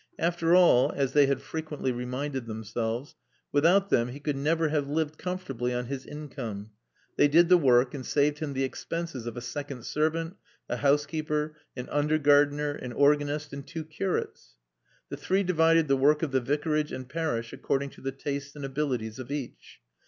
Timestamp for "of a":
9.27-9.41